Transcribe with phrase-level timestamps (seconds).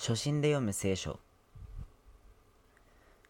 [0.00, 1.20] 初心で読む聖書。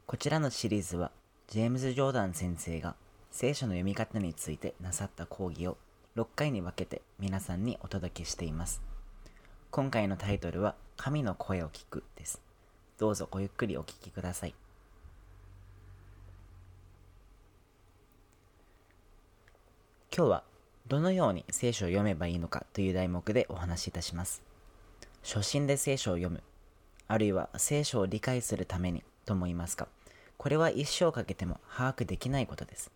[0.06, 1.10] こちらのシリーズは
[1.48, 2.94] ジェームズ・ジョーダン先生が
[3.32, 5.76] 聖書の読み方についてなさった講義を
[6.14, 8.80] 6回に分けて皆さんにお届けしています。
[9.72, 12.40] 今回のタイトルは神の声を聞くです。
[12.98, 14.54] どうぞごゆっくりお聞きください。
[20.16, 20.44] 今日は
[20.86, 24.40] どのように聖書を読めばいいのかという題目でお話しいたします。
[25.24, 26.44] 初心で聖書を読む。
[27.12, 29.88] あるいは聖書を理解するためにと思いますか？
[30.38, 32.92] これは一生かけても把握できないことです。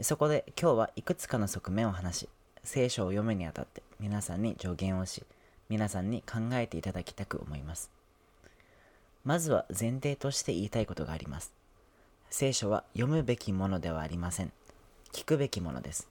[0.00, 2.28] そこで今日はいくつかの側面を話し、
[2.64, 5.22] 聖書を読むにあたって皆さんに助言をし、
[5.68, 7.90] 皆さんに考えていただきたく思います。
[9.22, 11.52] まずは前提として言いたいことがあります。
[12.30, 14.52] 聖書は読むべきものではありません。
[15.12, 16.08] 聞くべきものです。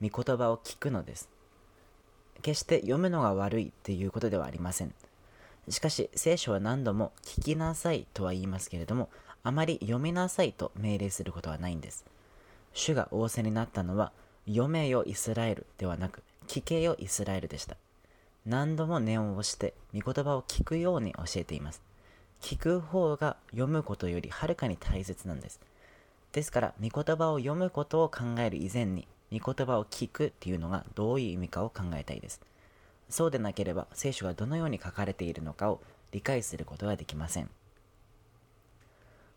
[0.00, 1.28] 御言葉を聞くのです。
[2.40, 4.94] 決して読むのが悪いっていうことではありません。
[5.68, 9.08] しかし聖書は何度も聞きなさいとは言いますけれども、
[9.42, 12.04] あまり読みなさいと命令することはないんです。
[12.72, 14.12] 主が仰せになったのは、
[14.46, 17.76] 読めよイスラエルではなく、聞けよイスラエルでした。
[18.46, 21.82] 何度も念を押して、御言葉を聞くように教えています。
[22.42, 25.60] 聞く方が読むことよりはるかに大切なんです。
[26.32, 32.40] ですから、御言葉を読むことを考える以前に、御言葉を聞くっていうのがどういう意味かを考えたいです。
[33.14, 37.48] そうでなければ聖書がどのように書かれているのかを理解することができません。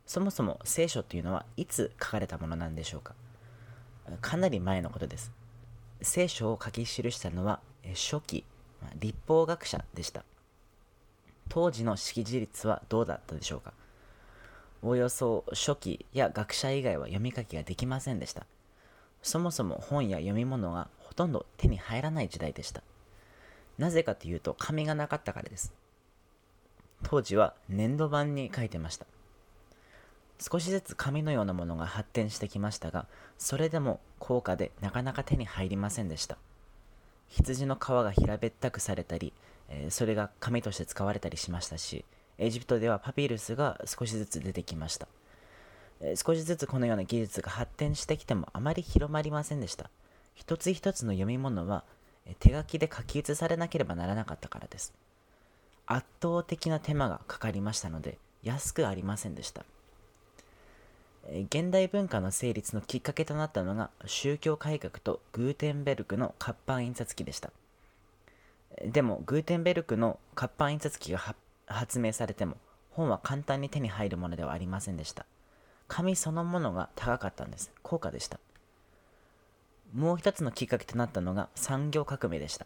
[0.08, 3.14] そもそも聖書というのはいつ書かれたものなんでしょうか？
[4.20, 5.32] かなり前のことです。
[6.02, 7.60] 聖書を書き記したのは
[7.94, 8.46] 初期、
[9.00, 10.24] 立法学者でした。
[11.48, 13.74] 当時の識字率はどうだったでしょうか？
[14.82, 18.48] およそ初期や学者以外は読み書きができませんでした。
[19.22, 22.82] そもそも本や読み物がほとんど手に入らない時代でした。
[23.78, 25.74] なぜかというと紙がなかったからです。
[27.04, 29.06] 当時は粘土板に書いてました。
[30.40, 36.38] 少しずつ紙のようなものが発展してきましたが、それでも高価でなかなか手に入りませんでした。
[37.30, 39.34] 羊の皮が平べったくされたり、
[39.70, 42.06] えー、それが紙として使われたりしましたし、
[42.38, 45.08] エジプトではパピルスが少しずつ出てきました。
[46.02, 49.90] えー、少しずつこのような技術が発展してきてもあまり広まりませんでした。
[50.36, 51.84] 一つ一つの読み物は
[52.40, 54.94] 手書きで書き写されなければならなかったからです。
[55.86, 59.66] 圧倒的な手間がかかりましたので、安くありませんでした。
[61.30, 67.52] 現代文化の成立のきっかけとなったのが宗教改革とグーテンベルクの活版印刷機でした。
[68.86, 72.56] でもグーテンベルクの活版印刷機が発明されても
[72.92, 75.26] 本は簡単に手に入るものではありませんでした。
[75.90, 77.72] 紙そのものが高かったんです。
[77.84, 78.40] 高価でした。
[79.94, 82.66] もう一つのきっかけとなったのが産業革命でした。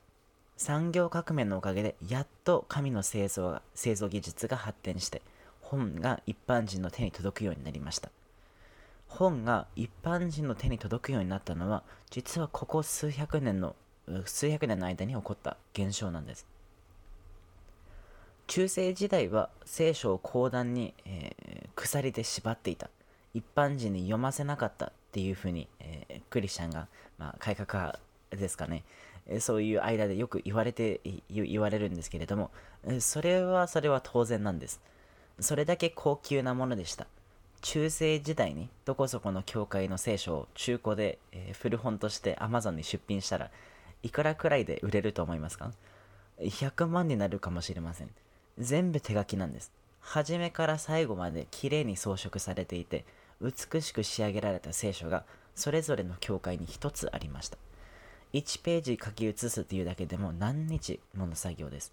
[0.58, 5.22] 産業革命のおかげでやっと紙の製造が製造技術が発展して
[5.62, 8.10] 本が一般人の手に届くようになりました。
[9.08, 13.76] 本が一般人の手に届くようになったのは実はここ数百年の
[14.26, 16.46] 数百年の間に起こった現象なんです。
[18.48, 22.90] 中世時代は聖書を講談に、えー、鎖で縛っていた
[23.34, 26.88] 一般人に読ませなかったっていうふうに、えー、クリスチャンが
[27.22, 28.00] まあ、改革派
[28.32, 28.84] ですかね、
[29.28, 32.50] えそういう間でよく言われて、言われるんですけれども、
[33.00, 34.82] それはそれは当然なんです。
[35.40, 37.06] それだけ高級なものでした。
[37.62, 43.52] 中世時代にどこそこの教会の聖書を中古で、えー、古本として Amazon に出品したら
[44.02, 45.72] いくらくらいで売れると思いますか
[46.40, 48.10] ?100 万になるかもしれません。
[48.58, 49.72] 全部手書きなんです。
[50.00, 53.06] 初めから最後まで綺麗に装飾されていて
[53.41, 55.25] 美しく仕上げられた聖書が
[55.56, 57.57] それぞれの教会に一つありました。
[58.34, 61.91] 1ページ書き写すというだけでも何日もの作業です。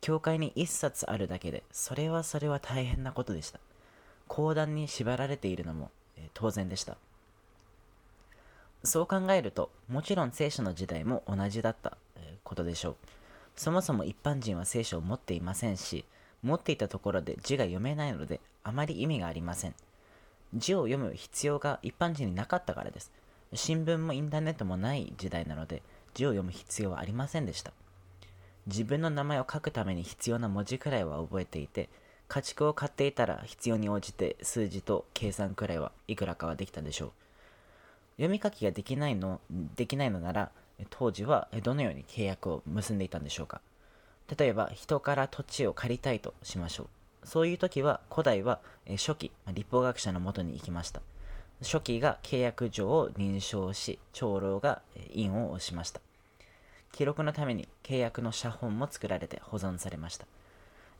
[0.00, 3.60] 教会に1冊あるだけで、それはそれは大変なことでした。
[4.28, 6.96] 講談に縛られているのも、え、当然でした。
[8.84, 12.96] そう考えると、もちろん聖書の時代も同じだった、え、ことでしょう。
[13.56, 16.04] そもそも一般人は聖書を持っていませんし、
[16.42, 19.74] 持っていたところで字が読めないので、あまり意味がありません。
[20.56, 23.12] 字を読む必要が一般人になかったからです。
[23.54, 25.82] 新聞もインターネットもない時代なので、
[26.14, 27.72] 字を読む必要はありませんでした。
[28.66, 31.88] 自分の名前を書くために必要な文字くらいは覚えていて、
[32.28, 37.10] 家畜を買っていたら必要に応じて数字と計算くらいはいくらかはできたでしょう。
[38.16, 39.40] 読み書きができないの
[39.76, 40.50] できないのなら、
[40.90, 43.60] 当時はどのように契約を結んでいたんでしょうか。
[44.36, 46.86] 例えば、人から土地を借りたいとしましょう。
[47.26, 48.60] そういう時は古代は
[48.92, 51.02] 初期、立法学者のもとに行きました。
[51.60, 54.80] 初期が契約上を認証し、長老が
[55.12, 56.00] 印を押しました。
[56.92, 60.26] 記録のために契約の写本も作られて保存されました。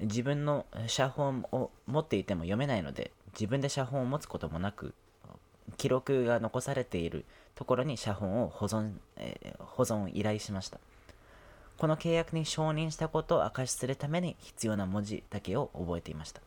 [0.00, 4.94] 自分の写本を持っていても読めないので自分で写本を持つこともなく
[5.78, 7.24] 記録が残されている
[7.54, 10.78] ところに写本を保存,、えー、保存依頼しました
[11.78, 16.40] この契約に承認したことを証しするために必要な文字だけを覚えていました。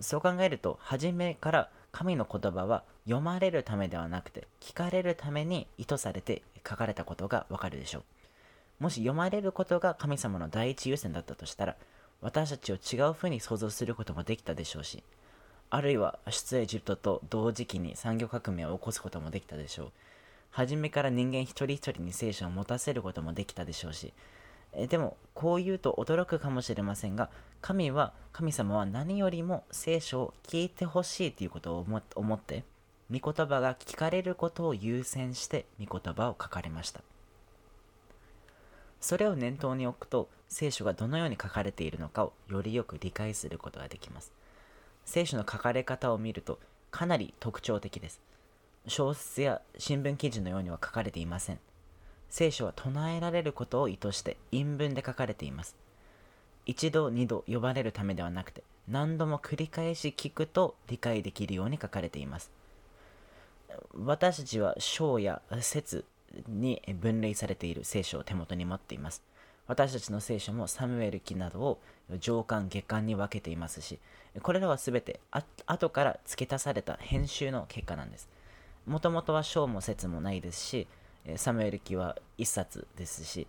[0.00, 8.02] そう考えると初めから神の言葉は読まれるためではなくて聞かれるために意図されて書かれたことがわかるでしょう。
[8.84, 11.76] もし読まれることが神様の第一優先だったとしたら
[12.22, 15.02] 私たちを違う風に想像することもできたでしょうし
[15.68, 19.92] あるいは出エジプトと同時期に産業革命を起こすこともできたでしょう。
[20.50, 24.12] 初めから人間一人一人に聖書を持たせることもできたでしょうし
[24.72, 27.30] えでもこう言うと驚くかもしれませんが
[27.60, 32.64] 神は神様は何よりも聖書を聞いてほしいということを思って
[33.10, 37.02] 御言葉が聞かれることを優先して御言葉を書かれました。
[39.00, 44.32] それを念頭に置くと聖書がどのように書かれているのかをよりよく理解することができます。
[45.04, 46.60] 聖書の書かれ方を見ると
[46.92, 48.20] かなり特徴的です。
[48.86, 51.58] 小説や新聞記事のようには書かれていません。
[52.28, 55.76] 聖書は唱えられることを意図して陰文で書かれています。
[56.66, 62.50] 一度二度呼ばれるためではなくて何度も繰り返し聞くと理解できるように書かれています。
[63.94, 66.04] 私たちは章や説
[66.48, 69.22] に分類されている聖書を手元に持っています。
[69.66, 71.80] 私たちの聖書もサムエル記などを
[72.18, 74.00] 上巻下巻に分けていますし
[74.42, 75.20] これらは全て
[75.64, 78.28] 後から付け足された編集の結果なんです。
[78.86, 80.86] もともとは章も説もないですし
[81.36, 83.46] サムエル記は1冊ですし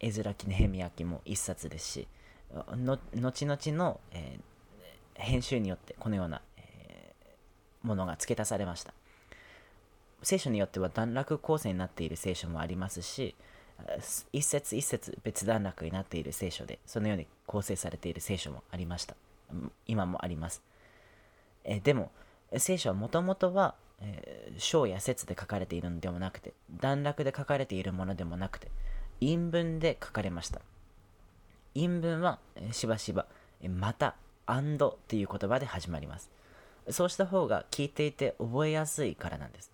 [0.00, 2.08] エズラ記ネヘミヤ記も1冊ですし
[2.52, 8.94] の後々の、えー、編集によってこのような、えー、ものが付け足されました。
[10.22, 13.36] 聖書によっては段落構成になっている聖書もありますし
[14.32, 19.14] 一節一節別段落になっている聖書でそのように構成されている聖書もありました。
[19.86, 20.62] 今もあります。
[21.64, 22.10] えでも
[22.56, 28.70] 聖書はもともとは、えー、章や説で書かれているのではなくて段落で書かれているものでもなくて
[29.20, 30.60] 陰文で書かれました
[31.74, 33.26] 陰文は、えー、しばしば、
[33.62, 34.14] えまた
[34.46, 36.30] and という言葉で始まります
[36.90, 39.70] そうした方が聞いていて覚えやすいからなんです、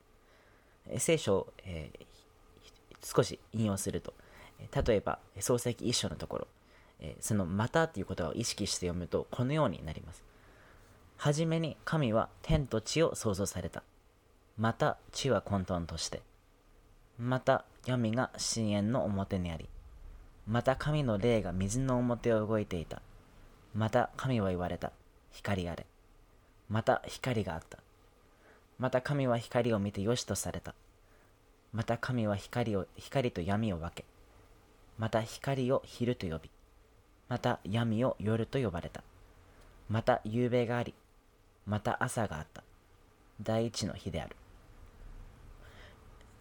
[0.89, 1.91] えー、聖書を、え、
[3.03, 4.15] 少し引用すると、
[4.87, 6.47] 例えば、創世記一章のところ、
[7.01, 10.25] えそのまたという言葉を意識して読むと、このようになります。
[11.17, 13.83] はじめに神は天と地を創造された。
[14.59, 16.23] また地は混沌として。
[17.19, 19.69] また闇が深淵の表にあり。
[20.47, 23.03] また神の霊が水の表を動いていた。
[23.75, 24.93] また神は言われた。
[25.33, 25.87] 光あれ。
[26.69, 27.79] また光があった。
[28.79, 30.75] また神は光を見てよしとされた。
[31.75, 34.05] また神は光を光と闇を分け
[34.97, 36.49] また光を昼と呼び
[37.29, 39.03] また闇を夜と呼ばれた
[39.89, 40.95] また夕べがあり
[41.67, 42.63] また朝があった
[43.43, 44.37] 第一の日である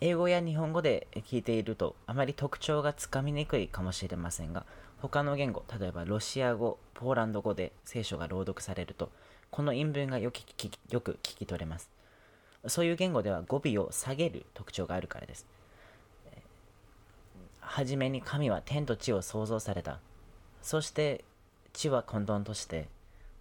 [0.05, 4.65] 英語や日本語で聞いているとあまり特徴がつかみにくいかもしれませんが
[4.97, 9.09] 他の言語例えばロシア語ポーランド語で聖書が朗読されると
[9.50, 11.89] この陰文がよく聞きよく聞き取れます
[12.67, 15.45] そういう言語では語尾を下げる特徴があるからです。
[17.59, 20.00] はじめに神は天と地を創造された。
[20.61, 21.25] そして
[21.73, 22.88] 地は混沌として、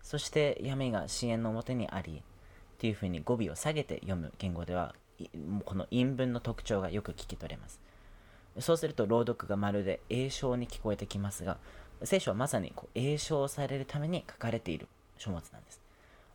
[0.03, 2.23] そして闇が深淵の表にあり、
[2.79, 4.95] というふうに語尾を下げて読む言語では、
[5.65, 7.81] この韻文の特徴がよく聞き取れます。
[8.61, 11.59] そうすると朗読がまるで栄唱に聞こえてきますが、
[12.05, 15.81] 聖書はまさにこう栄唱されるために書かれている書物なんです。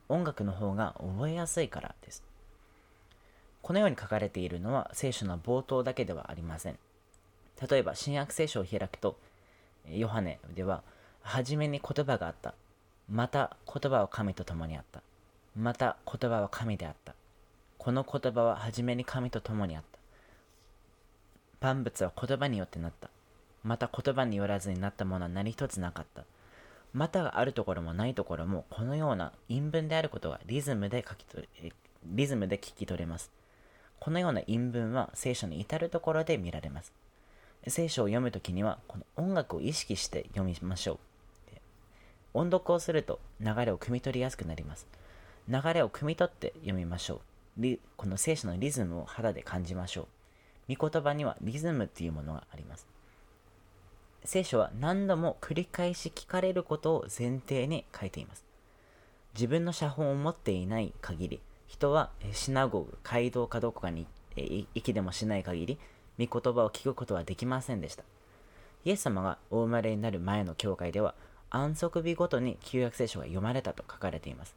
[0.09, 2.23] 音楽の方が覚えやすいからです。
[3.61, 6.79] このように書かれているのは聖書の冒頭だけではありません。
[7.69, 9.17] 例えば、新約聖書を開くと、
[9.89, 10.83] ヨハネでは、
[11.21, 12.53] 初めに言葉があった。
[13.09, 15.01] また言葉は神と共にあった。
[15.55, 17.15] また言葉は神であった。
[17.87, 19.97] この言葉は初めに神と共にあった。
[21.61, 23.09] 万物は言葉によってなった。
[23.63, 26.25] また言葉によらずになったものは何一つなかった。
[26.91, 31.71] またがあるところもないところもこのような韻文であることがリズムで書き取れ
[32.03, 33.31] リズムで聞き取れます。
[34.01, 36.91] このような陰文は聖書に至るところで見られます。
[37.67, 40.97] 聖書を読むときには、この音楽を意識して読みましょう。
[42.33, 44.87] 音読をすると流れを汲み取りやすくなります。
[45.47, 47.36] 流れを汲み取って読みましょう。
[47.95, 50.07] この聖書のリズムを肌で感じましょ
[50.69, 50.75] う。
[50.75, 52.85] 御言葉にはリズムっていうものがあります。
[54.23, 58.45] 聖書は何度も繰り返し聞かれることを前提に書いています。
[59.33, 65.79] 自分の写本を持っていない限り、人はシナゴグ、街道かどこかに行きでもしない限り、
[66.19, 68.03] 御言葉を聞くことはできませんでした。
[68.85, 71.15] イエス様がお生まれになる前の教会では、
[71.49, 74.55] 安息日ごとに旧約聖書が読まれたと書かれています。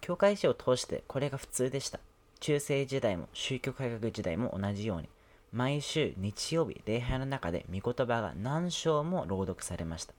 [0.00, 1.98] 教会史を通してこれが普通でした。
[2.40, 5.08] 中世時代も宗教改革時代も同じように、
[5.52, 10.14] 毎週日曜日礼拝の中で御言葉が何章も朗読されました。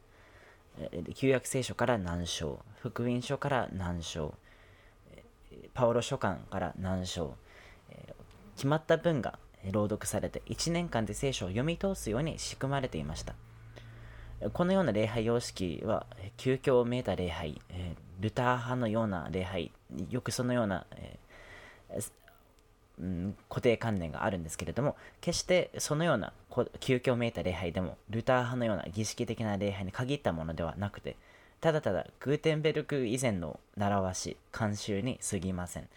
[1.15, 4.33] 旧約聖書から何章、福音書から何章、
[5.73, 7.35] パオロ書簡から何章、
[8.55, 9.39] 決まった文が
[9.71, 13.35] 朗読されて1年間で聖書を読み通すように仕組まれていました。
[14.53, 16.05] このような礼拝様式は、
[16.37, 17.61] 究極をめいた礼拝、
[18.21, 19.71] ルター派のような礼拝、
[20.09, 20.85] よくそのような、
[23.47, 31.15] 固定観念があるんですけれども、決してそのような究極をめいた礼拝でも、ルター派のような儀式的な礼拝に限ったものではなくて、
[31.61, 35.87] ただただグーテンベルク以前の習わし、慣習に過ぎません。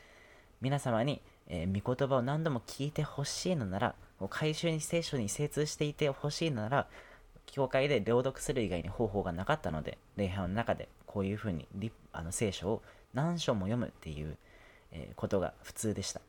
[0.60, 3.94] 皆様に、えー、御言葉を何度も聞いてほしいのなら、
[4.30, 6.86] 回収に聖書に精通していてほしいのなら、
[7.46, 11.66] 教会で朗読する以外に方法がなかったので、礼拝の中でこういうふうに
[12.12, 12.82] あの聖書を
[13.12, 14.36] 何章も読むっていう、
[14.92, 16.20] え、ことが普通でした。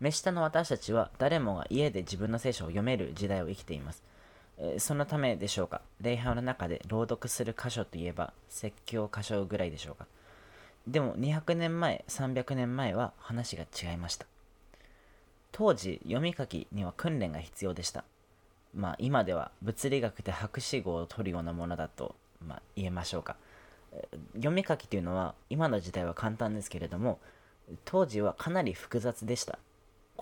[0.00, 4.02] 目下の私たちは誰もが家で自分の聖書を読める時代を生きています。
[4.58, 5.82] え、そのためでしょうか。
[6.00, 10.06] 礼拝の中で朗読する箇所といえば説教箇所ぐらいでしょうか。
[10.86, 14.26] でも200年前、300年前は話が違いました。
[15.52, 18.04] 当時、読み書きには訓練が必要でした。
[18.74, 23.36] まあ、今では物理学で博士号を取るようなものだと、まあ、言えましょうか。
[24.34, 27.20] 読み書きというのは今の時代は簡単ですけれども
[27.84, 29.58] 当時はかなり複雑でした。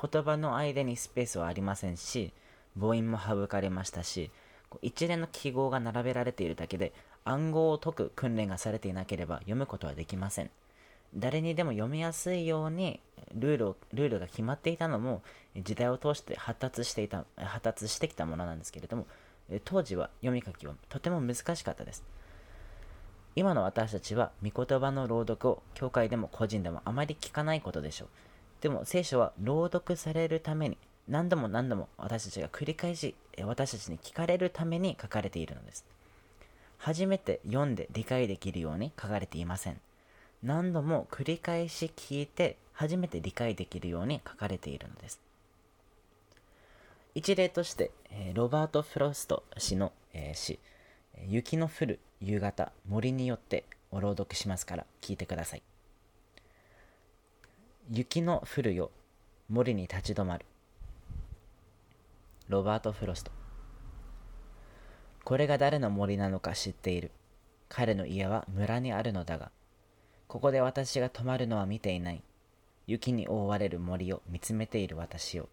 [0.01, 2.33] 言葉の間にスペースはありませんし
[2.79, 4.31] 母音も省かれましたし
[4.81, 6.93] 一連の記号が並べられているだけで
[7.25, 10.51] 暗号を解く訓練がされていなければ読むことはできません。
[11.15, 13.01] 誰にでも読みやすいように
[13.35, 15.23] ルールをルールが決まっていたのも
[15.57, 19.07] 時代を通して発達していた発達してきたものなんですけれども
[19.65, 22.03] 当時は読み書きはとても難しかったです。
[23.35, 28.09] 今の私たちは御言葉の朗読を教会でも個人でもあまり聞かないことでしょう。
[28.61, 30.77] でも聖書は朗読されるために
[31.09, 35.85] 何度も何度も私たちが繰り返し私たちに聞かれるために書かれているのです。
[36.79, 39.81] 初めて読んで理解できるように書かれていません。
[40.43, 45.21] 何度も繰り返し聞いて初めて理解できるように書かれているのです。
[47.15, 47.91] 一例として、
[48.33, 49.93] ロバート・フロスト氏の、
[50.33, 50.59] 詩
[51.29, 55.63] 「雪の降る夕方森によって」を朗読しますから聞いてください
[57.91, 58.91] 雪の降るよ
[59.51, 60.47] 森に立ち止まる
[62.49, 63.31] ロバート・フロスト
[65.25, 67.11] これが誰の森なのか知っている
[67.69, 69.51] 彼の家は村にあるのだが
[70.33, 72.23] ここで私が泊まるのは見ていない。
[72.87, 75.51] 雪に覆われる森を見つめている私を。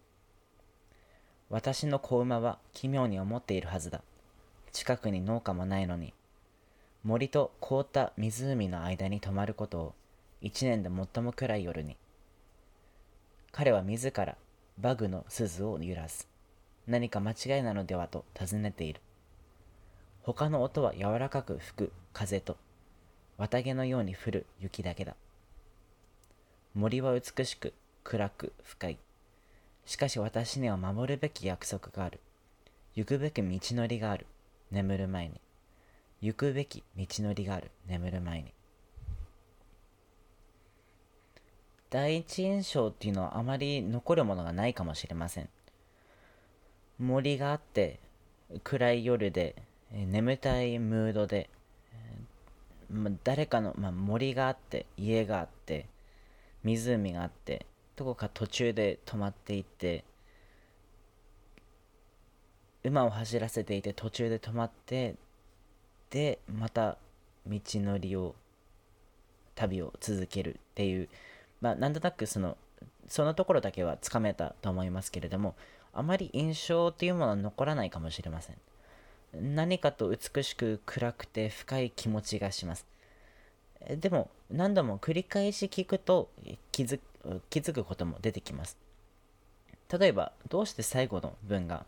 [1.50, 4.00] 私の子馬は奇妙に思っているはずだ。
[4.72, 6.14] 近くに農家もないのに。
[7.02, 9.94] 森と凍った湖の間に泊まることを
[10.40, 11.96] 一年で最も暗い夜に。
[13.52, 14.36] 彼は自ら
[14.78, 16.28] バグの鈴を揺らす。
[16.86, 19.00] 何か間違いなのではと尋ねている。
[20.22, 22.56] 他の音は柔らかく吹く風と
[23.38, 25.16] 綿毛のように降る雪だけだ。
[26.74, 27.72] 森は美しく、
[28.04, 28.98] 暗く、深い。
[29.86, 32.20] しかし私には守るべき約束がある。
[32.94, 34.26] 行くべき道のりがある。
[34.70, 35.40] 眠る前に。
[36.20, 37.70] 行くべき道のりがある。
[37.86, 38.52] 眠る前に。
[41.88, 45.48] 第一印象っていうのはあまり残るものがないかもしれません。
[46.98, 47.98] 森があって、
[48.62, 49.56] 暗い夜で、
[49.92, 51.50] 眠たいムードで、
[52.90, 55.86] ま、誰かの、まあ、森があって家があって
[56.64, 60.04] 湖があってどこか途中で止まっていって
[62.82, 65.14] 馬を走らせていて途中で止まって
[66.10, 66.98] でまた
[67.46, 68.34] 道のりを
[69.54, 71.08] 旅を続けるっていう
[71.60, 72.56] まあなんとなくその
[73.08, 75.54] そのところだけはつかめたと思いますけれども
[75.92, 78.56] あまり印象っていうものは残らないかもしれません
[79.34, 82.86] 何かと美しく暗くて深い気持ちがします。
[83.88, 86.28] でも何度も繰り返し聞くと
[86.72, 86.98] 気づ
[87.48, 88.76] 気づくことも出てきます。
[89.92, 91.84] 例えば、どうして最後の文が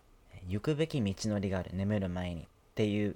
[0.48, 3.14] 行くべき道のりがある眠る前にっていう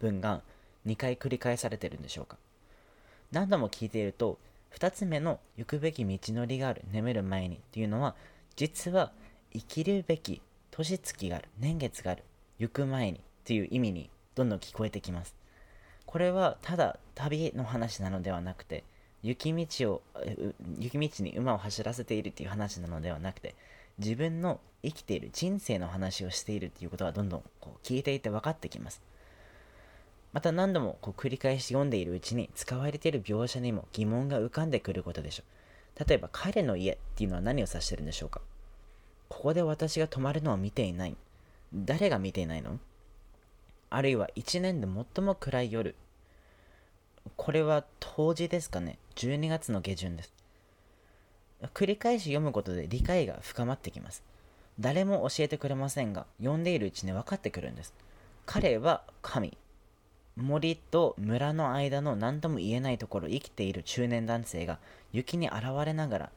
[0.00, 0.42] 文が
[0.86, 2.36] 2回繰り返されてるんでしょうか？
[3.32, 4.38] 何度も聞いていると
[4.74, 8.14] 2つ目の行くべき道のりがある眠る前にっていうのは
[8.56, 9.12] 実は
[9.52, 10.42] 生きるべき
[10.72, 12.24] 年月がある年月がある
[12.58, 15.34] 行く前にっていう意味にどんどん聞こえてきます。
[16.06, 18.84] これはただ旅の話なのではなくて、
[19.22, 20.02] 雪道を、
[20.78, 23.54] 雪道に馬を走らせているっていう話なのではなくて、
[23.98, 29.02] 自分の生きている人生の話をしているっていうことがどんどんこう聞いていて分かってきます。
[30.32, 35.44] また何度もこう繰り返し読んでいるうちに使われている描写にも疑問が浮かんでくることでしょ
[36.00, 36.08] う。
[36.08, 38.40] 例えば彼の家っていうのは何を指してるんでしょうか？
[39.28, 41.16] ここで私が泊まるのを見ていない。
[41.74, 42.78] 誰が見ていないの？
[43.90, 45.96] あるいは一年で最も暗い夜。
[47.36, 50.32] これは冬至ですかね ?12 月の下旬です。
[51.74, 54.22] 繰り返し読むことで理解が深まってきます。
[54.78, 57.92] 誰も教えてくれませんが、読んでいるうちに分かってくるんです。
[58.46, 59.58] 彼は神。
[60.40, 64.78] 森と村の間の何とも言えないところ生きている中年男性が
[65.12, 66.30] 雪に現れながら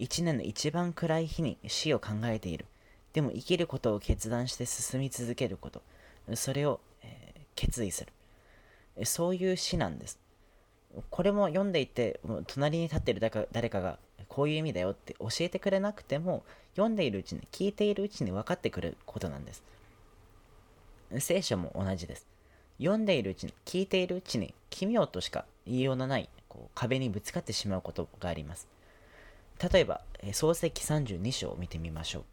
[0.00, 2.64] 一年の一番暗い日に死を考えている。
[3.12, 5.82] でも生きることを決断して進み続けること。
[6.34, 8.06] それを、えー、決意す
[8.96, 9.04] る。
[9.04, 10.18] そういう詩なんです。
[11.10, 19.62] これも読んでいて、隣に立っている誰かがこういう意味だよって教えてくれなくても、読んでいるうちに、聞いているうちに分かってくることなんです。
[21.18, 22.26] 聖書も同じです。
[22.80, 28.66] 読んでいるうちに、聞いているうちに、奇妙としか言いようのないこう壁にぶつかってしまうことがあります。
[29.72, 30.00] 例えば、
[30.32, 32.24] 創世記32章を見てみましょう。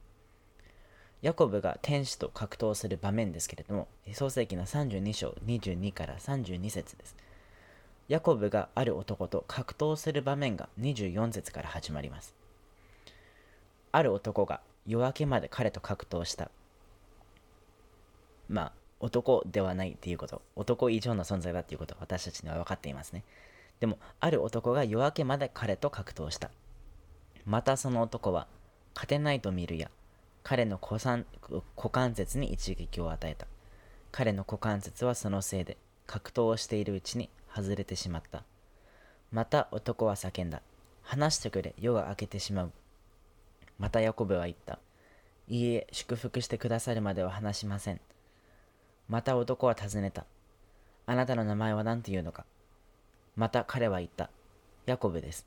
[1.21, 7.15] ヤコブが天使と格闘する場面ですけれども、創世記の32章22から32節です。
[8.07, 12.33] ヤコブがある男と格闘する場面が24節から始まります。
[13.91, 16.49] ある男が夜明けまで彼と格闘した。
[18.47, 23.23] まあ、男ではないっていうこと、男以上の存在だっていうことは私たちには分かっていますね。
[23.79, 26.49] でも、ある男が夜明けまで彼と格闘した。
[27.45, 28.47] またその男は、
[28.95, 29.91] 勝てないと見るや、
[30.43, 30.99] 彼の股
[31.91, 33.45] 関節に一撃を与えた。
[34.11, 35.77] 彼の股関節はそのせいで、
[36.07, 38.43] 格闘をしているうちに外れてしまった。
[39.31, 40.61] また男は叫んだ。
[41.03, 42.71] 話してくれ、夜が明けてしまう。
[43.77, 44.79] またヤコブは言った。
[45.47, 48.01] いいえ、祝福してくださるまでは話しません。
[49.09, 50.25] また男は尋ねた。
[51.05, 52.45] あなたの名前は何というのか。
[53.35, 54.29] また彼は言った。
[54.85, 55.45] ヤコブです。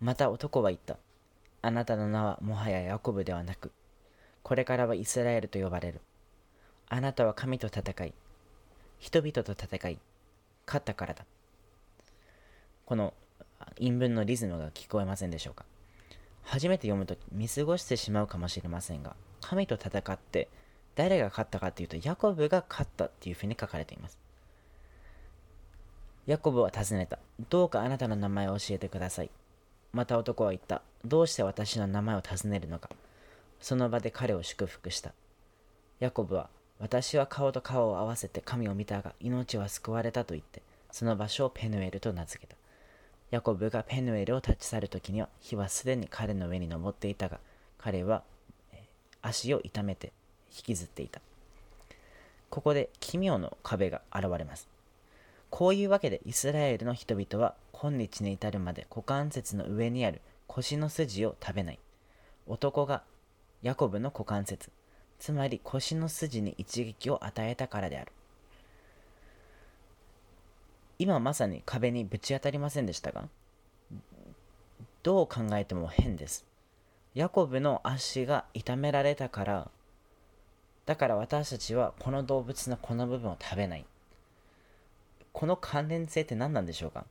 [0.00, 0.96] また男は言った。
[1.62, 3.70] あなたの名はもはやヤコブではなく、
[4.42, 6.00] これからはイスラエルと呼ばれる。
[6.88, 8.14] あなたは神と戦い、
[8.98, 9.98] 人々と戦い、
[10.66, 11.24] 勝ったからだ。
[12.86, 13.12] この
[13.78, 15.64] 韻文のリズムが聞こえませんでしょうか
[16.42, 20.48] 初めて読むと見過ごしてしまうかもしれませんが、神と戦って
[21.00, 24.18] 誰が勝ったかっていうと、ヤコブが勝ったっていうふうに書かれています。
[26.26, 27.18] ヤコブは尋ねた。
[27.48, 29.30] どうかあなたの名前を教えてください。
[29.94, 30.82] また男は言った。
[31.06, 32.90] どうして私の名前を尋ねるのか。
[33.62, 35.14] その場で彼を祝福した。
[36.00, 40.60] ヤコブは私は顔と顔を合わせて神を見たが命は救われたと言って、
[40.90, 42.58] その場所をペヌエルと名付けた。
[43.30, 47.40] ヤコブがペヌエルを立ち去るときには火はすでに彼の上に登っていたが、
[47.78, 48.22] 彼は
[49.22, 50.12] 足を痛めて
[50.56, 51.20] 引きずっていた。
[52.50, 54.68] ここで奇妙の壁が現れます。
[55.50, 61.78] こういうわけでイスラエルの人々は今日に至るまで股関節の上にある腰の筋を食べない。
[62.46, 63.02] 男が
[63.62, 64.70] ヤコブの股関節、
[65.18, 68.12] つまり腰の筋に一撃を与えたからである。
[70.98, 73.28] 今まさに壁にぶち当たりませんでしたが、
[75.02, 76.44] どう考えても変です。
[77.14, 79.70] ヤコブの足が痛められたから、
[80.90, 83.86] だから私たちはこの動物のこの部分を食べない。
[85.32, 87.04] この関連性って何なんでしょうか？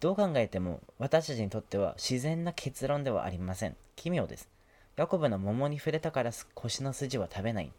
[0.00, 3.76] どう考えても私たちにとっては自然な結論ではありません。
[3.94, 4.48] 奇妙です。
[4.96, 7.70] ヤコブの桃に触れたから腰の筋は食べない。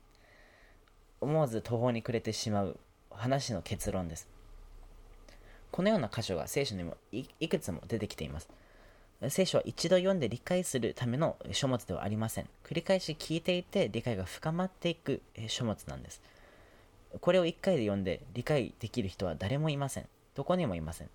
[1.19, 2.79] 思わず途方に暮れてしまう
[3.11, 4.29] 話の結論です。
[5.71, 8.47] このような箇所が聖書にもいくつも出てきています。
[9.29, 12.49] 聖書は一度読んで理解するための書物ではありません。
[12.63, 16.21] 繰り返し聞いていて理解が深まっていく書物なんです。
[17.21, 20.07] これを一回で読んで理解できる人は誰もいません。
[20.35, 21.09] どこにもいません。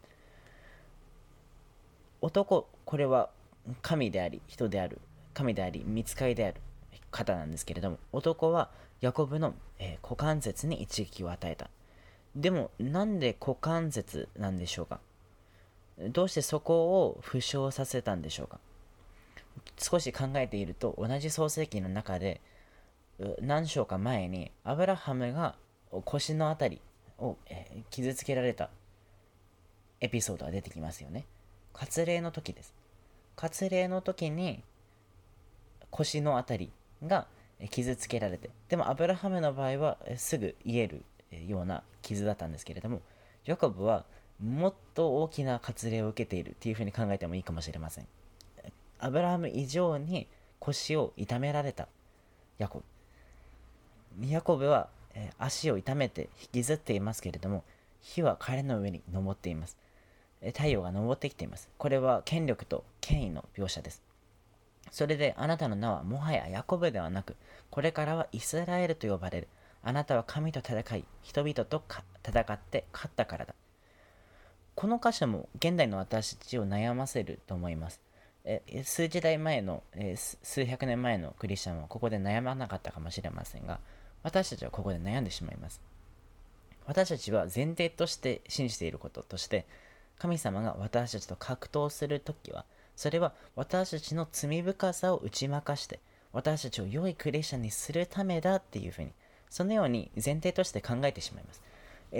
[2.20, 3.30] 男、これは
[3.82, 5.00] 神であり、人である。
[5.34, 6.60] 神であり、見つかりである
[7.10, 11.70] 方なんですけれども、男はヤコブの、えー、股関節に一撃を与えた。
[12.34, 15.00] でも、なんで股関節なんでしょうか？
[15.98, 18.60] どうしてそこを負傷させたんでしょうか？
[19.78, 22.40] 少し考えていると、同じ創世記の中で、
[23.40, 25.56] 何章か前に、アブラハムが
[26.04, 26.80] 腰の辺り
[27.18, 27.36] を、
[27.90, 28.70] 傷つけられた
[30.00, 31.26] エピソードが出てきますよね。
[31.72, 32.74] 割礼の時です。
[33.36, 34.62] 割礼の時に、
[35.90, 36.66] 腰の辺
[37.00, 37.26] りが
[37.70, 41.02] 傷つけられてでもアブラハムの場合はすぐ癒える
[41.46, 43.00] ような傷だったんですけれども
[43.46, 44.04] ヤコブは
[44.42, 48.06] もっと大きな割礼を受けているっていうふうに考えてもいいかもしれません。
[49.00, 50.26] アブラハム以上に
[50.58, 51.88] 腰を痛められた
[52.58, 52.82] ヤコ
[54.16, 54.26] ブ。
[54.26, 57.64] ヤコブはえ、足を痛めて引きずっていますけれども
[58.00, 59.76] 火は彼の上に登っています、
[60.40, 61.68] え、太陽が昇ってきています。
[61.78, 64.02] これは権力と権威の描写です。
[64.90, 67.36] それであなたの名はもはやヤコブではなく
[67.70, 69.48] これからはイスラエルと呼ばれる。
[69.82, 71.82] あなたは神と戦い人々と
[72.26, 73.54] 戦って勝ったからだ。
[74.78, 78.00] この箇所も現代の私たちを悩ませると思います。
[78.44, 83.80] え数時代前の、え数百年前のクリスチャンはここで悩まなかったかもしれませんが
[84.22, 85.80] 私たちはここで悩んでしまいます。
[86.86, 89.66] 私たちは前提として信じていることとして
[90.16, 92.64] 神様が私たちと格闘するときは
[92.94, 95.98] それは私たちの罪深さを打ち負かして
[96.32, 99.10] 私たちを良いクリスチャンにするためだっていうふうに
[99.50, 101.62] そのように前提として考えてしまいます。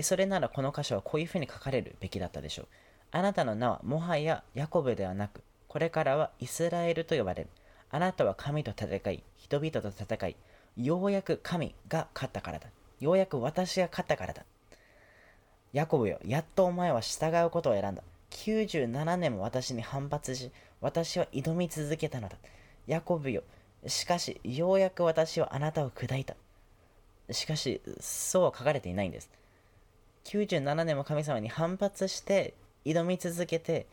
[0.03, 2.67] それならこの箇所はこういうふうに書かれるべきだったでしょう
[3.11, 7.51] あなたの名はもはやヤコブではなくこれからはイスラエルと呼ばれる。
[7.91, 10.37] あなたは神と戦い、人々と戦い、
[10.77, 12.69] ようやく神が勝ったからだ。
[13.01, 14.45] ようやく私が勝ったからだ。
[15.73, 18.03] ヤコブよ、やっとお前は従うことを選んだ。
[18.31, 22.37] 97年も私に反発し、私は挑み続けたのだ。
[22.87, 23.43] ヤコブよ、
[23.87, 26.35] しかし、ようやく私はあなたを砕いた。
[27.31, 29.31] しかし、そうは書かれていないんです。
[30.29, 33.87] 97年も神様に反発して、挑み続けて、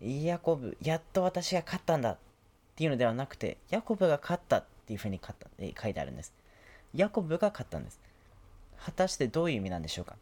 [0.00, 2.18] ヤコブ、やっと私が勝ったんだっ
[2.76, 6.32] ていうのではなくて、ヤコブが勝ったっていうふうに書いてあるんです。
[6.94, 8.00] ヤコブが勝ったんです。
[8.84, 10.16] 果たしてどういう意味なんでしょうか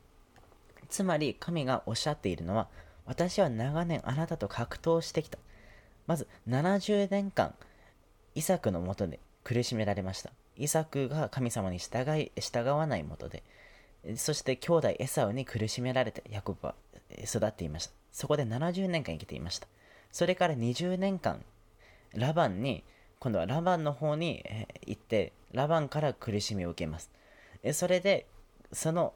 [0.89, 2.69] つまり神がおっしゃっているのは、
[3.07, 5.39] 私は長年あなたと格闘してきた。
[6.07, 7.55] まず70年間、
[8.35, 10.31] イサクのもとで苦しめられました。
[10.57, 13.43] イサクが神様に従い従わないもとで、
[14.17, 16.75] そして兄弟エサウに苦しめられてヤコブは
[17.23, 17.93] 育っていました。
[18.13, 19.67] そこで70年間生きていました。
[20.11, 21.45] それから20年間、
[22.15, 22.85] ラバンに、
[23.21, 24.45] 今度はラバンの方に
[24.87, 27.11] 行って、ラバンから苦しみを受けます。
[27.73, 28.27] それで、
[28.73, 29.15] その、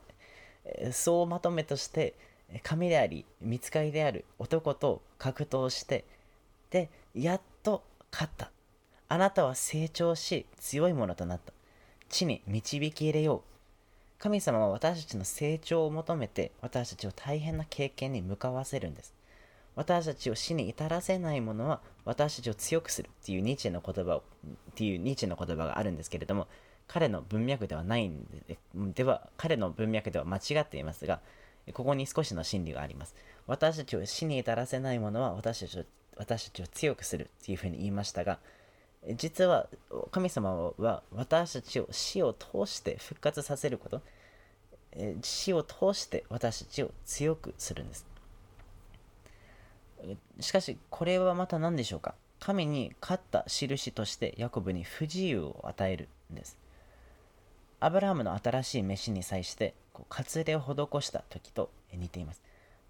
[0.92, 2.14] 総まとめとして、
[2.62, 6.04] 神であり、見つかりである男と格闘して、
[6.70, 8.50] で、やっと勝った。
[9.08, 11.52] あなたは成長し、強いものとなった。
[12.08, 13.53] 地に導き入れよう。
[14.24, 19.12] 神様は私たちの成長を求めて私たちを大変な経験に向かわせるんです。
[19.76, 24.22] 私たちを死に至らせないものは私たちを強くするっていうニーチェの言葉をっ
[24.76, 26.48] ていうニーチェの言葉があるんですけれども
[26.88, 28.56] 彼の文脈ではないんで
[28.94, 31.20] では彼の文脈では間違っていますが
[31.74, 33.14] ここに少しの真理があります
[33.46, 35.84] 私たちを死に至らせないものは私たちを
[36.16, 38.38] 私たちを強くするっていうふうに言いましたが
[39.16, 39.68] 実は
[40.10, 44.00] 神様は私たちを死を通して復活させること、
[45.22, 48.06] 死を通して私たちを強くするんです。
[50.40, 52.14] しかし、これはまた何でしょうか？
[52.38, 56.58] 神に勝った印としてヤコブに不自由を与えるんです。
[57.80, 62.42] アブラハムの新しい飯に際してこう割礼を施した時と似ています。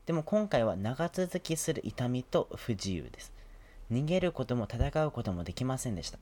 [0.07, 3.33] でも今回は長続きする痛みと不自由です。
[3.93, 6.19] 逃げることも戦うこともできませんでした。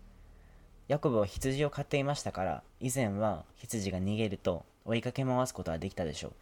[0.88, 6.33] ヤコブは羊を飼っていましたから、以前は羊が逃げると追いかけ回すことはできたでしょう。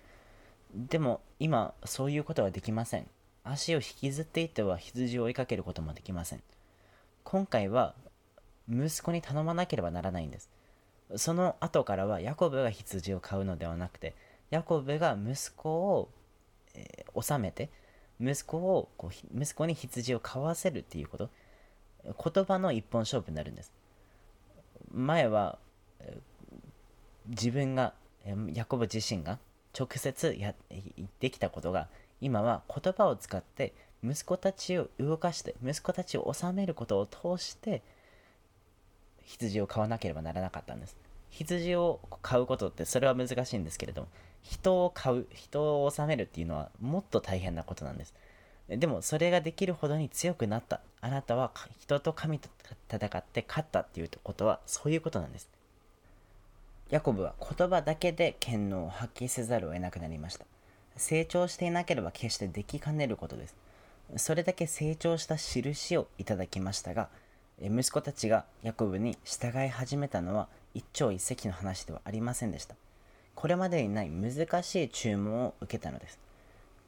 [0.75, 3.07] でも今、そういうことはできません。
[3.45, 6.43] 足を引きずっていっては羊を追いかけることもできません。
[7.25, 7.95] 今回は
[8.69, 10.51] 息子に頼まなければならないんです。
[11.17, 14.15] その後からはヤコブが羊を飼うのではなくて、
[14.51, 16.09] ヤコブが息子を、
[16.75, 17.71] えー、収めて、
[18.21, 21.31] 息子をこう息子に羊を飼わせるっていうこと
[22.05, 23.73] 言葉の一本勝負になるんです
[24.93, 25.59] 前は
[27.29, 27.95] 自分が
[28.55, 29.39] ヤコブ自身が
[29.79, 31.89] 直接や言ってきたことが
[32.21, 33.73] 今は言葉を使って
[34.05, 37.83] 息子たちを動かして息子たちを治めることを通して
[39.25, 40.97] 羊を飼わなければならなかったんです
[41.31, 44.09] 羊を飼うことってそれは難しいんですけれども
[44.43, 48.15] 人を飼う、人を治めるっていうのはもっと大変なことなんです。
[48.69, 50.81] でもそれができるほどに強くなった。
[51.01, 52.49] あなたは人と神と
[52.89, 55.49] 戦って勝ったっていうことはそういうことなんです。
[56.91, 60.45] ヤコブは言葉だけで権能を発揮せざるを得なくなりました。
[60.97, 63.55] 成長していなければ決してできかねることです。
[64.17, 67.09] それだけ成長した印をいただきましたが、
[67.63, 72.75] 息子たちがヤコブに従い始めたのは一朝一夕の話ではありませんでした。
[73.37, 76.19] これまでにない難しい注文を受けたのです。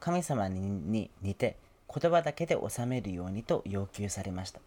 [0.01, 1.55] 神様に似て
[1.87, 4.59] 言葉だけで収めるようにと要求されました。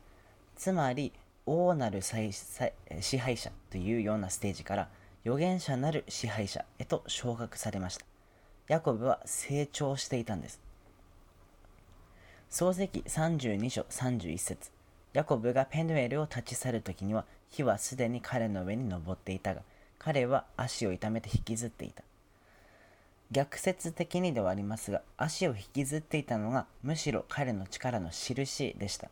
[0.56, 1.12] つまり、
[1.44, 4.88] 王なる支配者というようなステージから
[5.26, 8.06] 預言者なる支配者へと昇格されました。
[8.68, 10.60] ヤコブは成長していたんです。
[12.48, 14.70] 漱石32章31節
[15.14, 19.62] ヤコブがペヌエルを立ち去る時には火はすでに彼の上に登っていたが
[19.98, 22.04] 彼は足を痛めて引きずっていた。
[23.32, 29.10] 逆説的にではありますが、足を引きずっていたのがむしろ彼の力の印でした。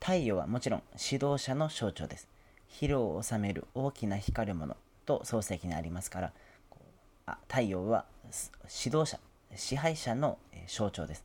[0.00, 2.26] 太陽はもちろん指導者の象徴です。
[2.72, 4.76] 疲労を収める大きな光るもの
[5.08, 6.32] と漱石にありますから、
[7.24, 8.04] あ太陽は
[8.84, 9.18] 指導者、
[9.56, 11.24] 支配者の象徴です。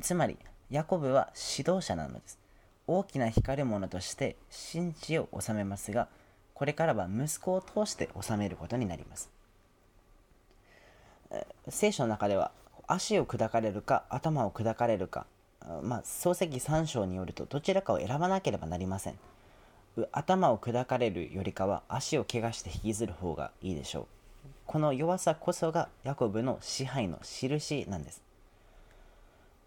[0.00, 0.36] つまり、
[0.70, 2.40] ヤコブは指導者なのです。
[2.88, 4.36] 大きな光るものとして
[4.72, 6.08] 神地を治めますが、
[6.54, 9.30] これからは息子を通して治めることになります。
[11.68, 12.50] 聖書の中では
[12.86, 15.26] 足を砕かれるか頭を砕かれるか、
[15.82, 19.18] まあ、漱石3章によるとどちらかを選ばなければなりません。
[20.12, 24.06] 頭を砕かれるよりかは足を怪我して引きずる方がいいでしょう。
[24.66, 28.22] この弱さこそがヤコブの支配の印なんです。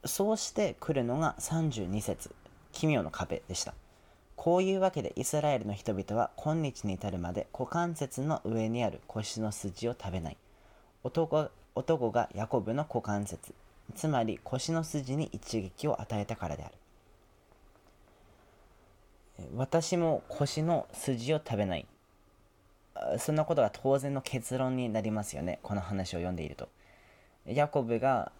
[0.05, 2.33] そうして来るのが32節
[2.71, 3.73] 奇妙の壁でした。
[4.35, 10.37] こういうわけでイスラエルの人々は今日に至るまで股関節の上にある腰の筋を食べない。
[11.03, 13.53] 男男がヤコブの股関節、
[13.95, 16.73] つまり腰の筋に一撃を与えたからである。
[19.55, 21.85] 私も腰の筋を食べない。
[23.19, 25.59] そんなことが当然の結論になりますよね。
[25.61, 26.69] この話を読んでいると。
[27.45, 28.31] ヤコブが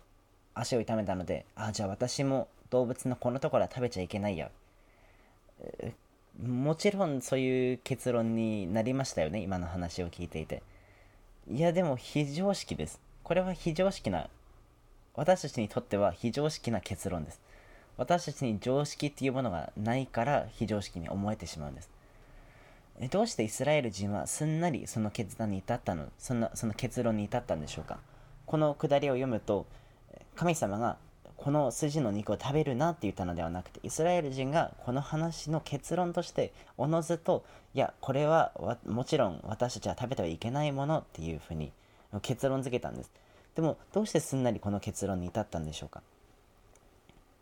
[0.56, 4.50] 足を痛めたので、あ、じゃあ私も動物のこのところは食べちゃいけないや。
[6.44, 9.42] もちろんそういう結論になりましたよね。
[9.42, 10.64] 今の話を聞いていて。
[11.50, 13.00] いや、でも非常識です。
[13.24, 14.30] これは非常識な、
[15.16, 17.42] 私たちにとっては非常識な結論です。
[17.98, 21.90] 私たちに常識っていうものがないから非常識に思えてしまうんです。
[23.12, 28.00] どうしてイスラエル人はすんなりその決断に至ったの、そんなその結論に至ったんでしょうか？
[28.46, 29.66] このくだりを読むと、
[30.36, 30.98] 神様が
[31.36, 38.52] この筋の肉を食べるなって言ったのではなくて、イスラエル人がこの話の結論として、おのずと、いや、これは
[38.88, 41.72] もちろん私たちは食べてはいけないものっていうふうに
[42.24, 43.12] 結論付けたんです。
[43.56, 46.02] でも、どうしてすんなりこの結論に至ったんでしょうか？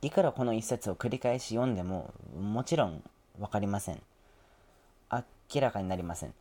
[0.02, 3.02] いくらこの一節を繰り返し読んでも、もちろん
[3.40, 4.02] 分かりません。
[5.52, 6.34] 明らかになりません。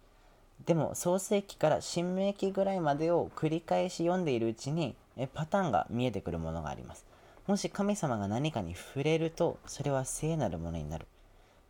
[0.67, 4.95] でも創世記から新明記ぐらいまでを繰り返し読んでいるうちに
[5.35, 7.05] パターンが見えてくるものがあります。
[7.47, 11.07] もし神様が何かに触れるとそれは聖なるものになる。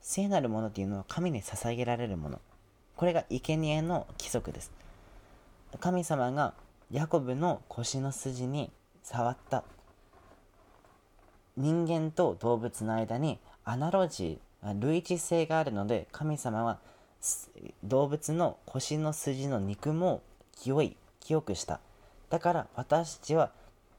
[0.01, 2.41] 聖なるものっていうのは神に捧げられるもの。
[2.97, 4.71] これが生贄の規則です。
[5.81, 6.55] 神様が
[6.93, 8.71] ヤコブの腰の筋に
[9.03, 9.65] 触った。
[11.57, 16.79] 人間と動物の間にアナロジー、類似性があるので神様は
[17.83, 20.23] 動物の腰の筋の肉も
[20.57, 21.81] 清い清くした。
[22.31, 23.51] だから私たちは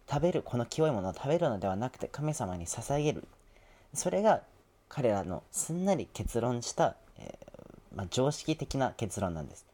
[0.10, 3.24] 食べるこの清いものを食べるのではなくて神様に捧げる。
[3.94, 4.41] それが
[4.89, 9.65] 彼らのすんなり結論した、えー、まあ、常識的な結論なんです。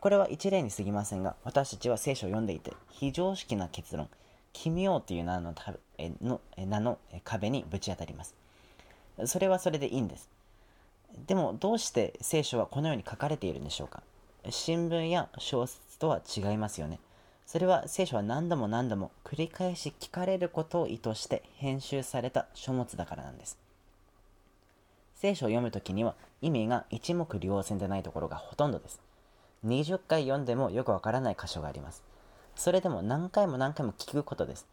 [0.00, 4.08] これは一例に過ぎませんが私たちは聖書を読んでいて非常識な結論。
[4.52, 5.54] 奇妙という名の
[6.22, 8.34] の名の壁にぶち当たります
[9.26, 10.28] それはそれでいいんです
[11.26, 14.02] でもどうして聖書はこのように書かれているんでしょうか？
[14.48, 16.98] 新聞や小説とは違いますよね。
[17.46, 23.58] それは聖書は何度も何度も繰り返し聞かれることを意図して編集された書物だからなんです。
[25.16, 28.98] 聖書を読むときには意味が一目瞭然でないところがほとんどです。
[29.66, 32.02] 20回読んでもよくわからない箇所があります。
[32.56, 34.66] それでも何回も何回も聞くことです。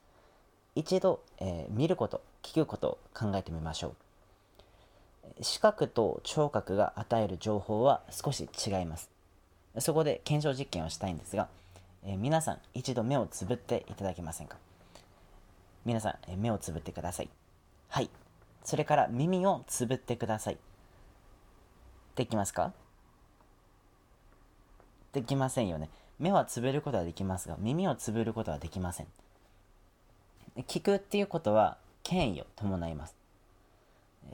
[0.79, 3.95] 一度、えー、見ること、聞くことを考えてみましょ
[5.37, 5.43] う。
[5.43, 9.09] 視覚と聴覚が与える情報は少し違います。
[9.79, 11.49] そこで検証実験をしたいんですが、
[12.05, 14.55] えー、皆さん一度目をつぶっていただけませんか？
[15.83, 17.29] 皆さん、えー、目をつぶってください。
[17.89, 18.09] はい。
[18.63, 20.57] それから耳をつぶってください。
[22.15, 22.71] できますか？
[25.11, 25.89] できませんよね。
[26.19, 29.07] 目はつぶることはできますが、耳をつぶることはできません。
[30.67, 33.15] 聞くっていうことは権威を伴います。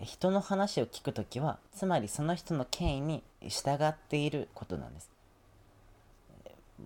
[0.01, 5.09] 人の話を聞くときはつまりその人の権威に従っていることなんです。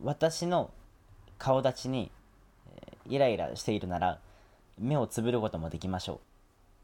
[0.04, 0.70] 私の
[1.38, 2.12] 顔立ちに
[3.08, 4.20] イライラしているなら
[4.78, 6.20] 目をつぶることもできましょう。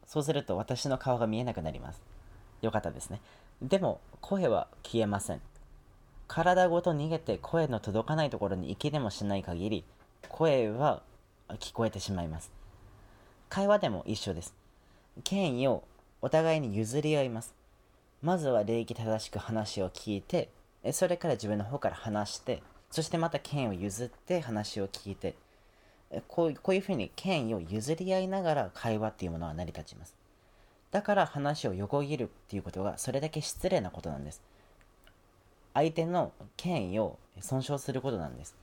[0.08, 2.02] そうすると私の顔が見えなくなります。
[2.62, 3.22] よかったですね。
[3.62, 5.42] でも声は消えません。
[6.28, 9.84] 体ごと逃げて声の届かないところに行きでもしない限り
[10.28, 11.04] 声は
[11.50, 12.52] 聞こえてしまいます
[13.50, 14.54] 会話でも一緒です
[15.24, 15.84] 権威を
[16.22, 17.54] お互いに譲り合います。
[18.22, 20.50] まずは礼儀正しく話を聞いて、
[20.92, 25.36] それから自分の方から話して、そしてまた権威を譲って話を聞いて、
[26.28, 30.16] こうこういうふうに権威を譲り合いながら会話っていうものは成り立ちます。
[30.92, 34.42] だから話を横切るっていうことがそれだけ失礼なことなんです。
[35.74, 38.56] 相手の権威を損傷することなんです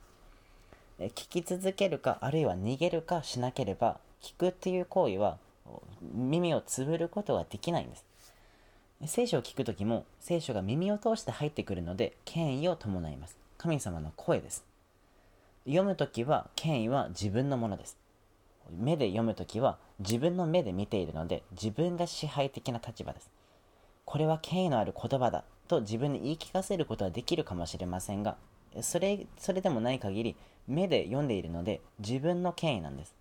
[0.99, 5.37] 聞き続けるかあるいは逃げるかしなければ聞くっていう行為は
[6.13, 8.05] 耳をつぶることができないんです。
[9.05, 13.35] 聖書を聞く時も聖書が耳を通して入ってくるので権威を伴います。
[13.57, 14.63] 神様の声です。
[15.65, 17.97] 読む時は権威は自分のものです。
[18.79, 23.29] 目で読む時は自分の目で見ているので自分が支配的な立場です。
[24.05, 28.35] これは権威のある言葉だと自分に言い聞かせることはできるかもしれませんが
[28.81, 30.35] それそれでもない限り
[30.67, 33.13] 目で読んでいるので自分の権威なんです。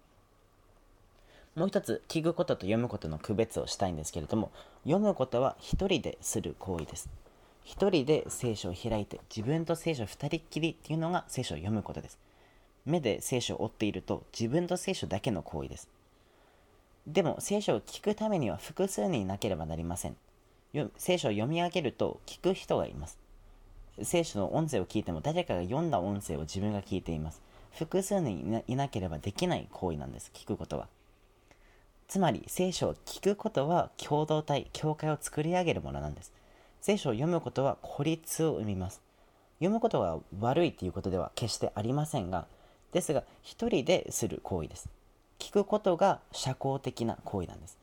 [1.55, 4.51] もう一つ聞くことと読むことの区別をしたいんですけれども
[4.85, 7.11] 読むことは一人でする行為です。
[7.65, 12.19] 一人で聖書を開いて自分と聖書二人っきりっていうのが聖書を読むことです。
[12.85, 15.89] 目で聖書を追っていると自分と聖書だけの行為です。
[17.07, 20.17] でも聖書を聞くためには複数人いなければなりません。
[20.97, 23.19] 聖書を読み上げると聞く人がいます。
[24.01, 27.43] 聖書の音声を聞いても誰かが読んだ音声を自分が聞いています。
[27.73, 30.31] 複数人いなければできない行為なんです。
[30.35, 30.89] 聞くことは。
[32.09, 36.33] つまり聖書を聞くことは共同体教会を作り上げるものなんです。
[36.81, 39.01] 聖書を読むことは孤立を生みます。
[39.59, 42.47] 読むことが悪いということでは決してありませんが
[42.93, 44.89] ですが一人でする行為です。
[45.39, 47.79] 聞くことが社交的な行為なんです。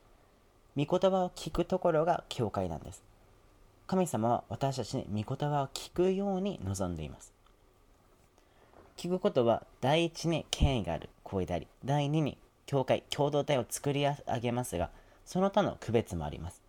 [0.77, 3.01] 御言葉を聞くところが教会なんです。
[3.89, 7.34] 神様は私たちに御言葉を聞くように望んでいます。
[8.97, 14.91] 聞くことは第一に権威がある行為であり第二に教会共同体を作り上げますが
[15.25, 16.62] その他の区別もあります。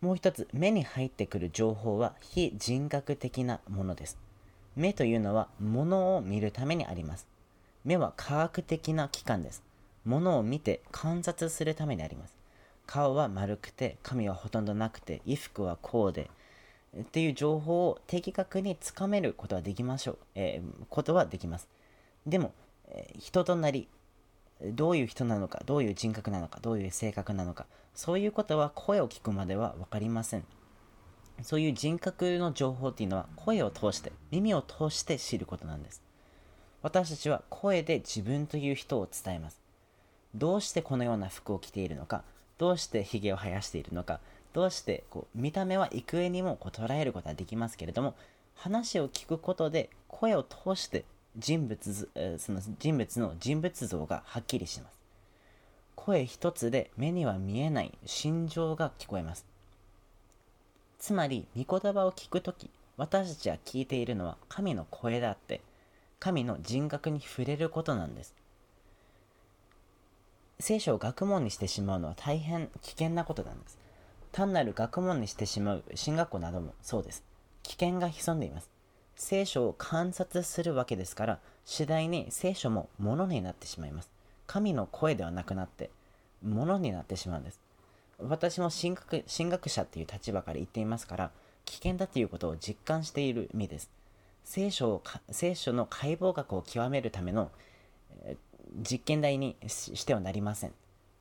[0.00, 4.18] もう一つ目に入ってくる情報は非人格的なものです。
[4.74, 7.28] 目というのは物を見るためにあります。
[7.84, 9.62] 目は科学的な器官です。
[10.04, 12.39] 物を見て観察するためにあります。
[12.90, 16.28] 顔は丸くて髪はほとんどなくて衣服はこうで
[16.98, 21.68] っていう情報を的確につかめることはできましょう、えー、ことはできます。
[22.26, 22.52] でも、
[22.88, 23.86] えー、人となり
[24.60, 30.44] どういう人なのかどういう人格なのかどういう性格なのかそういうことは声を聞くまでは分かりません。
[31.44, 36.02] そういう人格の情報っていうのは声を通して耳を通して知ることなんです。
[36.82, 39.60] 私たちは声で自分という人を伝えます。
[40.34, 42.24] どうしてこのような服を着ているのか
[42.60, 44.20] どうしてヒゲを生やしているのか
[44.52, 48.14] どうしてこう見た目は幾重にもこう捉えることはできますけれども
[48.54, 51.06] 話を聞くことで声を通して
[51.38, 55.00] 人物その人物の人物像がはっきりします。
[55.94, 59.46] 声一つで目には見えない心情が聞こえます。
[60.98, 62.68] つまり御言葉を聞くとき
[62.98, 65.62] 私たちは聞いているのは神の声であって
[66.18, 68.34] 神の人格に触れることなんです。
[70.60, 73.78] 聖書を学問にしてしまうのは大変危険なことなんです。
[74.32, 77.24] 単なる学問にしてしまう進学校などもそうです。
[77.62, 78.70] 危険が潜んでいます。
[79.16, 84.10] 聖書を観察するわけですから、次第に聖書も物になってしまいます。
[84.46, 85.90] 神の声ではなくなって、
[86.42, 87.60] 物になってしまうんです。
[88.18, 91.30] 私も神学神学者っていう立場から言っていますから、
[91.64, 93.90] 危険だということを実感している身です。
[94.44, 97.50] 聖書を聖書の解剖学を極めるための、
[98.76, 100.72] 実験台にしてはなりません。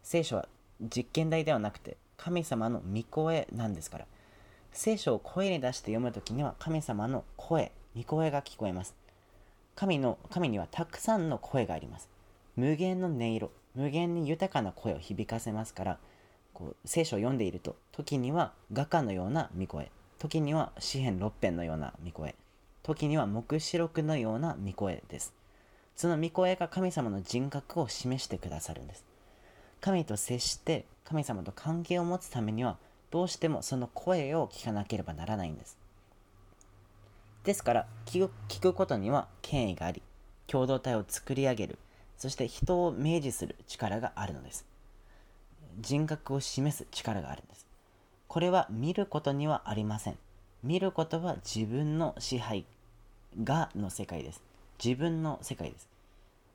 [0.04, 0.48] 聖書は
[0.82, 4.06] 実験台ではなくて神様の御声なんですから。
[4.72, 8.96] 聖書を声に出して読むときには神様の声、御声が聞こえます。
[9.76, 12.10] 神の神にはたくさんの声があります。
[12.56, 15.98] 無限の音色、無限に豊かな声を響かせますから、
[16.54, 22.36] こう聖書を読んでいると、時には画家のような御声、時には詩篇6編のような御声、
[22.84, 25.34] 時には黙示録のような御声です。
[26.00, 29.04] その御声が神様の人格を示してくださるんです。
[29.82, 32.78] 神と接して神様と関係を持つためには
[33.12, 35.78] どうしてもその声を聞かなければならないんです。
[37.44, 40.02] ですから聞く聞くことには権威があり
[40.48, 41.78] 共同体を作り上げる
[42.18, 44.66] そして人を明示する力があるのです。
[45.82, 47.68] 人格を示す力があるんです。
[48.30, 50.18] これは見ることにはありません。
[50.64, 52.64] 見ることは自分の支配
[53.44, 54.42] がの世界です。
[54.82, 55.89] 自分の世界です。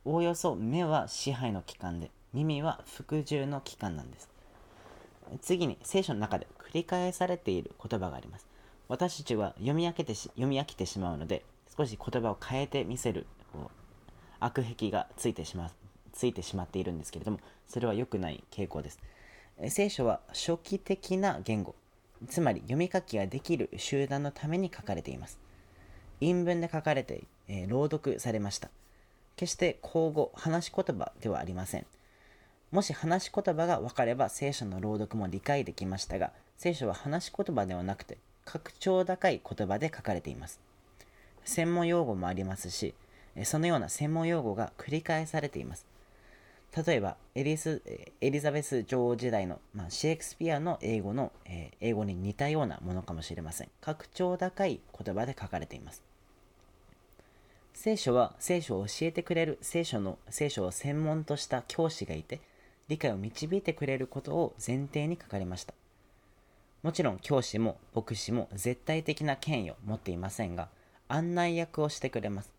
[0.06, 4.28] おおよそ目は支配の機関で、耳は服従の機関なんです。
[5.40, 8.46] 次に聖書の中で繰り返されている言葉があります。
[8.88, 11.42] 私たちは読み飽きてし読み飽きてしまうので、
[11.74, 13.70] 少し言葉を変えてみせるこう
[14.40, 15.70] 悪癖がついてしま
[16.12, 19.00] ついてしまっているんですけれども、それは良くない傾向です。
[19.70, 21.74] 聖書は初期的な言語、
[22.28, 25.38] つまり読み書きができる集団のために書かれています。
[26.20, 28.68] 陰文で書かれて、えー、朗読されました。
[29.36, 31.86] 決して口語、話し言葉ではありません。
[32.70, 40.60] もし話し言葉が分かれば聖書の朗読も理解できましたが、聖書は話し言葉ではなくて格調高い言葉で書かれています。
[41.44, 42.94] 専門用語もありますし
[43.42, 45.86] そのような専門用語が繰り返されています。
[46.86, 47.82] 例えばエリス
[48.20, 53.68] エリザベス女王時代の、まあ、シェイクスピアの英語の、えー、英語に似たようなものかもしれません。
[53.80, 56.02] 格調高い言葉で書かれています。
[57.74, 62.40] 聖書は聖書を教えてくれる聖書の聖書を専門とした教師がいて
[62.88, 65.74] 理解を導いてくれることを前提に書かれました。
[66.82, 70.68] もちろん教師も牧師も絶対的な権威を持っていませんが
[71.08, 72.52] 案内役をしてくれます。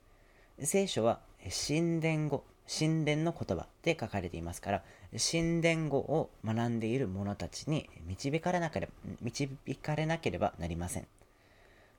[0.60, 1.20] 聖書は
[1.68, 4.84] 神殿語神殿の言葉で書かれていますから
[5.32, 9.48] 神殿語を学んでいる者たちに導かれなければ導
[9.82, 11.08] かれなければなりません。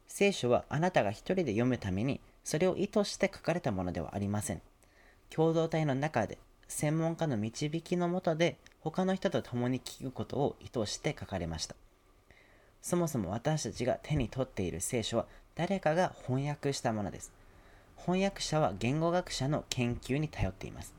[0.07, 4.62] 聖書はあなたが一人で読むためにそれを意図して書かれたものではありません。
[5.30, 6.38] 共同体の中で
[6.68, 11.74] 専門家の導きのもとで他の人と共に聞くことを意図して書かれました。
[12.80, 15.26] そもそも私たちが手に取っている聖書は
[15.57, 17.32] 誰かが翻訳したものです。
[17.97, 20.94] 翻訳者は言語学者の研究に頼っています。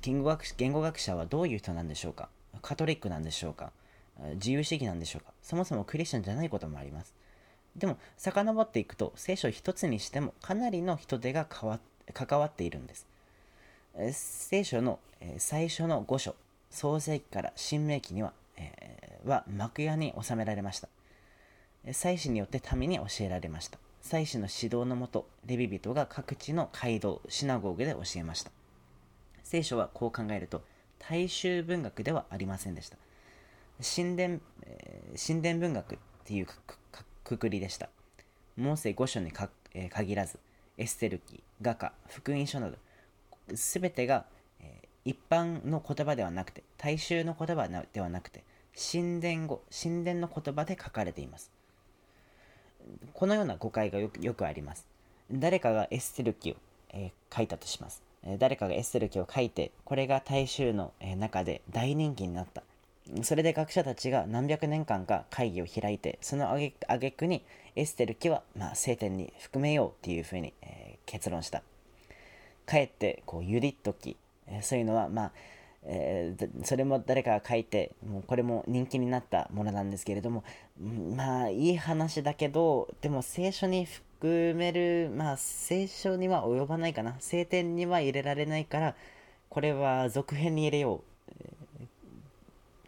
[0.00, 2.28] 言語学言語学者はどういう人なんでしょうか？
[2.62, 3.70] カトリックなんでしょうか？
[4.34, 5.32] 自由主義なんでしょうか？
[5.40, 7.14] そもそもクリスチャンじゃないこともあります。
[7.76, 13.06] でも、遡っていくと、聖書一つにしてもかなりの人手が関わっているんです。
[14.12, 14.98] 聖書の
[15.38, 16.34] 最初の5書、
[16.70, 20.88] 創世記から新明記には、えー、は幕屋に収められました。
[21.92, 23.78] 祭司によって民に教えられました。
[24.00, 28.50] 祭司の指導のもと、レビ人が各地の街道、シナゴーグで教えました。
[29.42, 30.62] 聖書はこう考えると、
[30.98, 32.96] 大衆文学ではありませんでした。
[33.82, 36.46] 神殿、えー、神殿文学っていう
[37.36, 37.88] くくりでした。
[38.56, 40.38] モーセ5書にか、えー、限らず、
[40.76, 42.76] エステル記、画家、福音書など、
[43.54, 44.26] すべてが、
[44.60, 51.50] えー、一般の言葉ではなくて、大衆の言葉ではなくて、神殿語、神殿の言葉で書かれています。
[53.14, 54.86] このような誤解がよくあります。
[55.30, 56.56] 誰かがエステル記を、
[56.90, 58.02] えー、書いたとします。
[58.38, 62.62] 誰かがエステル記を書いて、これが大衆の、中で大人気になった。
[63.22, 67.44] それで学者たちが何百年間か会議を開いて、その挙句に
[67.76, 71.62] エステル記は、まあ、聖典に含めようっていうふうに、えー、結論した。
[72.64, 75.32] かえってこうユディット記、えー、そういうのは、まあ、
[75.84, 80.44] えー、それも誰かが書いてもうこれも人気になったものなんですけれども
[81.16, 87.16] まあいい話だけどでも聖書に含めるまあ聖書には及ばないかな。
[87.18, 88.94] 聖典には入れられないから
[89.48, 91.61] これは続編に入れよう、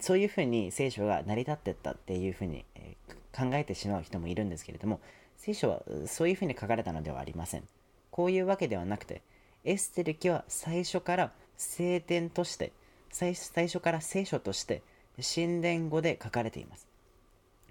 [0.05, 2.95] そういうふうに聖書が成り立ってったっていうふうに、え、
[3.35, 5.01] 考えてしまう人もいるんですけれども
[5.39, 7.63] 聖書はそういうふうに書かれたのではありません
[8.11, 9.23] こういうわけではなくて
[9.65, 12.73] エステル記は最初から聖典として
[13.11, 14.83] 最初から聖書として
[15.23, 16.87] 神殿語で書かれています。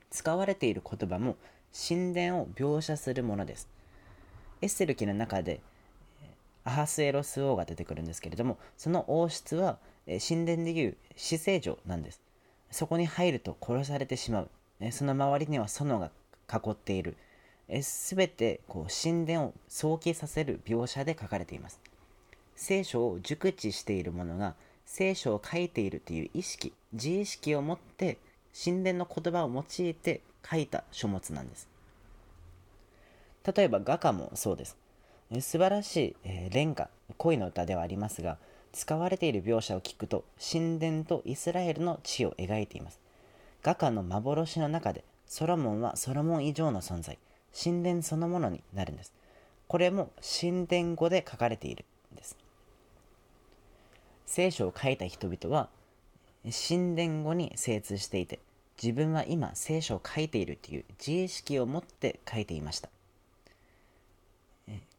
[0.09, 1.35] 使われている言葉も
[1.87, 3.67] 神殿を描写するものです。
[4.61, 5.59] エッセル記の中で
[6.63, 12.21] アハスエロス王が出てくるんですけれども、その王室は神殿でいう死聖城なんです。
[12.71, 14.91] そこに入ると殺されてしまう。
[14.91, 16.11] その周りには園が
[16.51, 17.15] 囲っている。
[17.81, 21.79] すべてこう神殿を想起させる描写で書かれています。
[22.55, 28.17] 聖書を熟知している者が聖書を書いているという意識自意識を持って
[28.53, 31.67] 神殿の言葉を用いて書いた書物なんです
[33.55, 34.77] 例えば画家もそうです
[35.41, 38.37] 素晴らしい、えー、恋歌恋の歌ではありますが
[38.73, 42.99] 使われている描写を聞くと神殿とイスラエルの地を描いています。
[43.61, 47.17] 画家の幻の中でソロモンはソロモン以上の存在。
[47.57, 49.13] 神殿そのものになるんです。
[49.67, 52.35] これも神殿語で書かれているんです。
[54.25, 55.69] 聖書を書いた人々は
[56.43, 58.39] 神殿語に精通していて
[58.81, 62.89] 自分は今聖書を書いているという自意識を持って書いていました。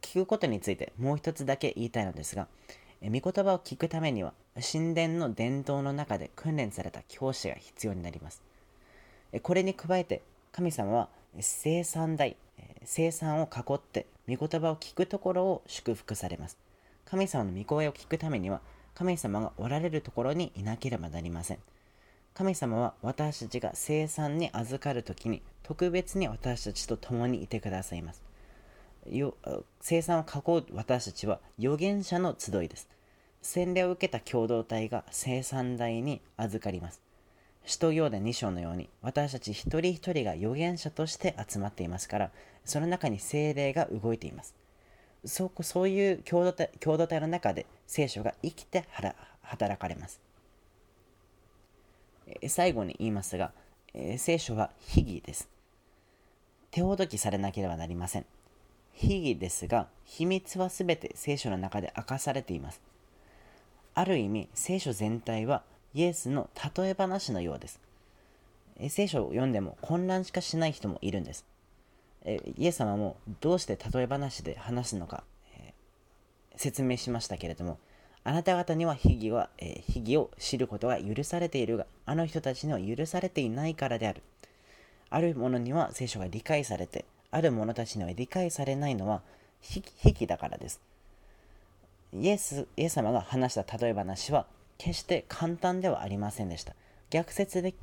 [0.00, 2.46] 聞くことについてもう一つだけ言いたいのですが
[3.04, 4.32] 御言葉を聞くためには
[4.72, 8.42] 神殿の伝統の中で訓練された教師が必要になります
[9.42, 11.08] これに加えて神様は
[11.40, 12.36] 生産台
[12.84, 16.58] 生産を囲って御言葉を聞くところを祝福されます
[17.04, 18.60] 神様の御声を聞くためには
[18.94, 21.58] 神様がおられるところにいなければなりません。
[22.32, 28.22] 神様は私たちが生産に預かるときに特別に私たちと共にいてくださいます。
[29.10, 29.34] よ
[29.80, 32.88] 生産を囲う私たちは預言者の集いです。
[33.42, 37.00] 洗礼を受けた共同体が生産台に預かります。
[37.66, 42.30] 使徒行伝2章のように私たち一人一人が預言者として集まっていますから
[42.64, 44.54] その中に精霊が動いています。
[45.24, 48.84] そそういう共同体共同体の中で聖書が生きて
[49.42, 50.20] 働かれます。
[52.48, 53.52] 最後に言いますが、
[54.16, 55.48] 聖書は秘義です。
[56.70, 58.26] 手ほどきされなければなりません。
[58.94, 62.80] 秘儀ですが、秘密はすべて聖書の中で明かされています。
[63.94, 65.62] ある意味、聖書全体は
[65.94, 67.80] イエスの例え話のようです。
[68.88, 71.44] 聖書を読んでも混乱しかしない人もいるんです。
[72.56, 75.24] イエス様もどうして例え話で話すのか、
[75.56, 75.74] え
[76.56, 77.78] 説明しましたけれども、
[78.24, 84.22] あなた方には秘儀は、え秘儀を知ることが許されているが、あの人たちには許されていないからである。
[85.10, 87.04] ある者には聖書が理解されて、
[87.34, 89.20] ある者たちには理解されないのは
[89.60, 89.82] 秘
[90.12, 90.80] 儀だからです。
[92.12, 94.46] イエスイエス様が話した例え話は
[94.78, 96.74] 決して簡単ではありませんでした。
[97.10, 97.74] 逆説で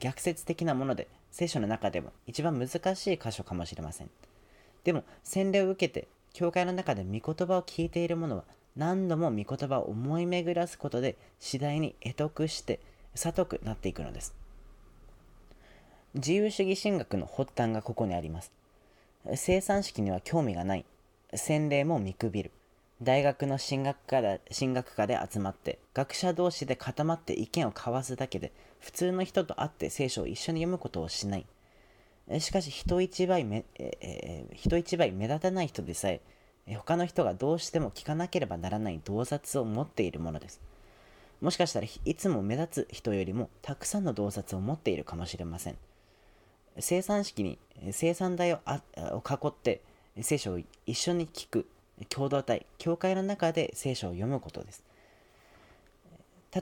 [0.00, 4.10] 逆説的なもので聖書の中でも一番難しい箇所かもしれません。
[4.82, 8.44] でも洗礼を受けて教会の中で御言葉を聞いている者は
[8.74, 12.80] 何度も御言葉を思い巡らすことで次第に得得して
[13.14, 14.34] 悟くなっていくのです。
[16.14, 18.50] 自由主義神学の発端がここにあります。
[19.34, 20.84] 生産式には興味がない。
[21.34, 22.50] 洗礼も見くびる。
[23.02, 31.46] 大学の進学科で進学科で集まって学者同士で固まって意見を交わすだけで普通の人と会って聖書を一緒に読むことをしない
[32.40, 36.20] しかし人一倍目、えー、人一倍目立たない人でさえ
[36.76, 40.60] 他の人がどうしても聞かなければならない洞察を持っているものです
[41.42, 45.76] もしかしたらいつも目立つ人よりもたくさんの洞察を持っているかもしれません
[46.78, 47.58] 生産式に
[47.92, 48.60] 生産台を
[48.96, 49.80] を囲って
[50.20, 51.66] 聖書を一緒に聞く
[52.08, 54.82] 共同体、教会の中で聖書を読むことです。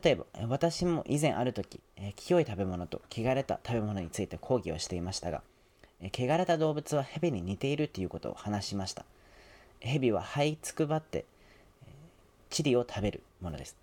[0.03, 1.81] 例えば、私も以前ある時、
[2.17, 5.43] 清い食べ物と汚れた食べ物について講義をしていましたが、
[6.03, 9.05] 汚れた動物は蛇に似ているということを話しました。
[9.81, 11.25] 蛇は這いつくばって、
[12.51, 13.77] チリを食べるものです。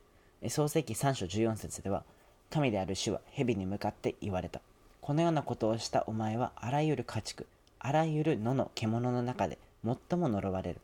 [0.50, 2.04] 創世記3章14節では、
[2.50, 4.62] 神である主は蛇に向かって言われた。
[5.02, 7.48] このようなことをしたお前はあらゆる家畜、
[7.80, 10.80] あらゆる野の獣の中で最も呪われる。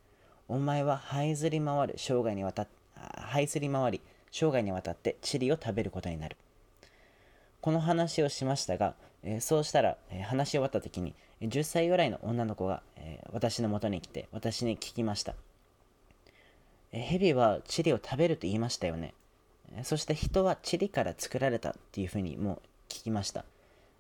[0.48, 4.02] お前は這いずり回る生涯にわた這いずり回り
[4.32, 6.38] 生涯にわたって塵を食べることになる。
[7.62, 8.94] この話をしましたが、
[9.24, 15.34] えー、そうしたら、えー、話し終わった時に10歳ぐらいの女の子が、えー、私のもとに来て私に聞きました、
[16.92, 19.16] え蛇は塵を食べると言いましたよね、
[19.82, 23.46] そして人は塵から作られたっていうふうにもう聞きました。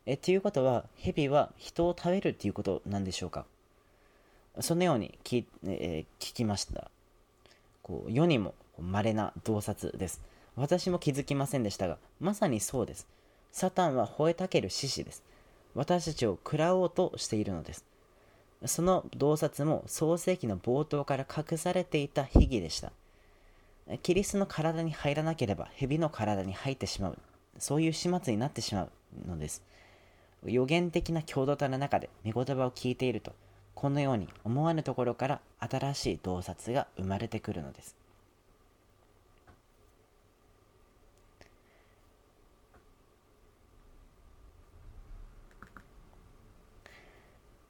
[0.05, 3.45] えっていうことは蛇は人を食べるっていうことなんでしょうか？
[4.59, 6.89] そのように聞,、えー、聞きました。
[7.81, 10.21] こう世にも稀な洞察です。
[10.55, 13.07] 私も気づきませんでしたが、まさにそうです。
[13.51, 15.23] サタンは吠えたける獅子です。
[15.73, 17.83] 私たちを食らおうとしているのです。
[18.65, 22.91] その洞察も創世記の冒頭から隠されていた秘儀でした。
[24.01, 27.17] キリストの体に入らなければ蛇の体に入ってしまう。
[27.59, 28.89] そういう始末になってしまう
[29.27, 29.61] のです。
[30.49, 33.33] 予言的な共同体の中で御言葉を聞いていると、
[33.73, 37.95] このように思わぬところから新しい洞察が生まれてくるのです。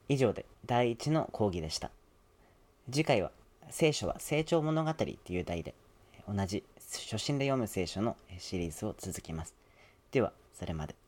[0.08, 1.90] 以上で第1の講義でした。
[2.90, 3.32] 次回は
[3.70, 5.74] 聖書は成長物語という題で
[6.28, 9.54] 同じ初心で読む聖書のシリーズを続きます。
[10.12, 11.05] では、それまで。